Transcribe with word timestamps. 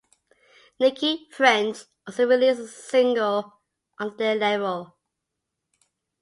Nicki 0.79 1.27
French 1.29 1.83
also 2.07 2.25
released 2.25 2.61
a 2.61 2.67
single 2.67 3.61
under 3.99 4.17
their 4.17 4.33
label. 4.35 4.97